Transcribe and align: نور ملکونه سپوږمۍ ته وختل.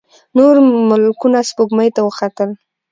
نور 0.37 0.55
ملکونه 0.89 1.39
سپوږمۍ 1.49 1.89
ته 1.95 2.01
وختل. 2.07 2.49